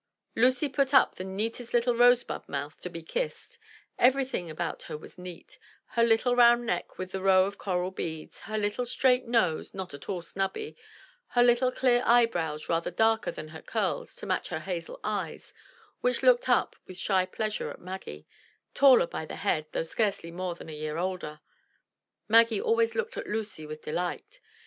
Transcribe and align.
Lucy 0.35 0.67
put 0.67 0.95
up 0.95 1.13
the 1.13 1.23
neatest 1.23 1.75
little 1.75 1.95
rosebud 1.95 2.49
mouth 2.49 2.81
to 2.81 2.89
be 2.89 3.03
kissed; 3.03 3.59
everything 3.99 4.49
about 4.49 4.81
her 4.81 4.97
was 4.97 5.19
neat— 5.19 5.59
^her 5.95 6.01
little 6.03 6.35
round 6.35 6.65
neck 6.65 6.97
with 6.97 7.11
the 7.11 7.21
row 7.21 7.45
of 7.45 7.59
coral 7.59 7.91
beads; 7.91 8.39
her 8.39 8.57
little 8.57 8.83
straight 8.87 9.27
nose, 9.27 9.75
not 9.75 9.93
at 9.93 10.09
all 10.09 10.23
snubby; 10.23 10.75
her 11.27 11.43
little 11.43 11.71
clear 11.71 12.01
eyebrows 12.03 12.67
rather 12.67 12.89
darker 12.89 13.29
than 13.29 13.49
her 13.49 13.61
curls 13.61 14.15
to 14.15 14.25
match 14.25 14.49
her 14.49 14.61
hazel 14.61 14.99
eyes 15.03 15.53
which 15.99 16.23
looked 16.23 16.49
up 16.49 16.75
with 16.87 16.97
shy 16.97 17.23
pleasure 17.23 17.69
at 17.69 17.79
Maggie, 17.79 18.25
taller 18.73 19.05
by 19.05 19.23
the 19.23 19.35
head, 19.35 19.67
though 19.71 19.83
scarcely 19.83 20.31
more 20.31 20.55
than 20.55 20.67
a 20.67 20.73
year 20.75 20.97
older. 20.97 21.41
Maggie 22.27 22.59
always 22.59 22.95
looked 22.95 23.17
at 23.17 23.27
Lucy 23.29 23.67
with 23.67 23.83
delight. 23.83 24.39